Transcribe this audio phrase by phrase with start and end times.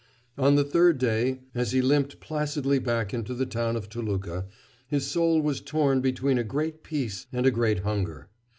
[0.35, 4.47] On the third day, as he limped placidly back into the town of Toluca,
[4.87, 8.27] his soul was torn between a great peace and a great hunger.